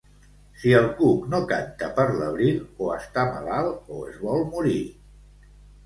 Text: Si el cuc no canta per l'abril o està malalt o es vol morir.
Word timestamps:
Si 0.61 0.71
el 0.77 0.87
cuc 1.01 1.27
no 1.33 1.41
canta 1.51 1.91
per 2.01 2.07
l'abril 2.21 2.59
o 2.87 2.91
està 2.97 3.29
malalt 3.37 3.95
o 3.99 4.03
es 4.11 4.21
vol 4.27 4.47
morir. 4.57 4.85